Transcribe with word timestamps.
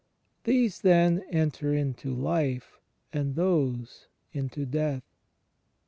These 0.45 0.81
then 0.81 1.21
enter 1.29 1.75
into 1.75 2.11
life; 2.11 2.79
and 3.13 3.35
those 3.35 4.07
into 4.33 4.65
death. 4.65 5.03